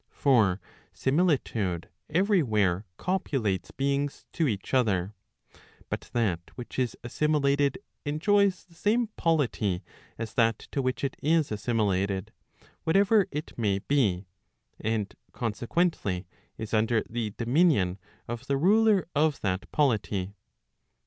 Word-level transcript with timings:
For 0.09 0.59
similitude 0.93 1.87
every 2.09 2.41
where 2.41 2.85
copulates 2.97 3.69
* 3.75 3.77
beings 3.77 4.25
to 4.33 4.47
each 4.47 4.73
other; 4.73 5.13
but 5.89 6.09
that 6.13 6.39
which 6.55 6.79
is 6.79 6.97
assimilated 7.03 7.77
enjoys 8.03 8.65
the 8.65 8.73
same 8.73 9.09
polity 9.15 9.83
as 10.17 10.33
that 10.33 10.57
to 10.71 10.81
which 10.81 11.03
it 11.03 11.15
is 11.21 11.51
assimilated, 11.51 12.31
whatever 12.83 13.27
it 13.29 13.55
may 13.59 13.77
be, 13.77 14.25
and 14.79 15.13
consequently, 15.33 16.25
is 16.57 16.73
under 16.73 17.03
the 17.07 17.35
dominion 17.37 17.99
of 18.27 18.47
the 18.47 18.57
ruler 18.57 19.07
of 19.13 19.39
that 19.41 19.71
polity. 19.71 20.33